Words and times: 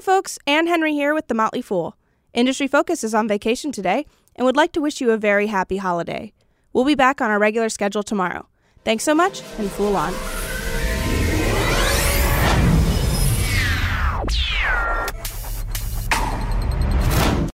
Hi, 0.00 0.02
folks. 0.02 0.38
Ann 0.46 0.66
Henry 0.66 0.94
here 0.94 1.12
with 1.12 1.28
The 1.28 1.34
Motley 1.34 1.60
Fool. 1.60 1.94
Industry 2.32 2.66
Focus 2.66 3.04
is 3.04 3.14
on 3.14 3.28
vacation 3.28 3.70
today 3.70 4.06
and 4.34 4.46
would 4.46 4.56
like 4.56 4.72
to 4.72 4.80
wish 4.80 5.02
you 5.02 5.10
a 5.10 5.18
very 5.18 5.48
happy 5.48 5.76
holiday. 5.76 6.32
We'll 6.72 6.86
be 6.86 6.94
back 6.94 7.20
on 7.20 7.30
our 7.30 7.38
regular 7.38 7.68
schedule 7.68 8.02
tomorrow. 8.02 8.48
Thanks 8.82 9.04
so 9.04 9.14
much, 9.14 9.42
and 9.58 9.70
Fool 9.70 9.96
on. 9.96 10.14